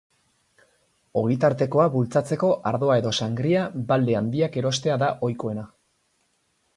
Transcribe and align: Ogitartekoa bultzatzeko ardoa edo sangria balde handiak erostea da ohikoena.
Ogitartekoa 1.21 1.83
bultzatzeko 1.95 2.49
ardoa 2.71 2.95
edo 3.01 3.11
sangria 3.25 3.65
balde 3.91 4.15
handiak 4.21 4.57
erostea 4.63 4.97
da 5.05 5.11
ohikoena. 5.29 5.67